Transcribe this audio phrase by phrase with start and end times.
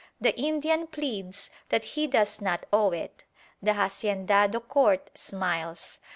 [0.19, 3.23] The Indian pleads that he does not owe it.
[3.61, 5.99] The haciendado court smiles.